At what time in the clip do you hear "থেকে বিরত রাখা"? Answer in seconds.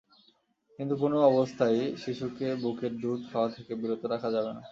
3.57-4.29